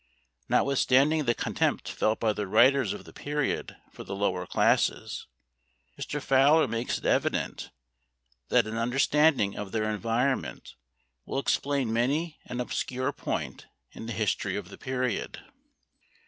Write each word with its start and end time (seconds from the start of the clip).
Notwithstanding 0.49 1.25
the 1.25 1.35
contempt 1.35 1.87
felt 1.87 2.19
by 2.19 2.33
the 2.33 2.47
writers 2.47 2.91
of 2.91 3.05
the 3.05 3.13
period 3.13 3.77
for 3.91 4.03
the 4.03 4.15
lower 4.15 4.47
classes, 4.47 5.27
Mr. 5.95 6.19
Fowler 6.19 6.67
makes 6.67 6.97
it 6.97 7.05
evident 7.05 7.69
that 8.49 8.65
an 8.65 8.77
understanding 8.77 9.55
of 9.55 9.71
their 9.71 9.83
environment 9.87 10.73
will 11.23 11.37
explain 11.37 11.93
many 11.93 12.39
an 12.45 12.59
obscure 12.59 13.11
point 13.11 13.67
in 13.91 14.07
the 14.07 14.13
history 14.13 14.55
of 14.55 14.69
the 14.69 14.77
period. 14.79 15.39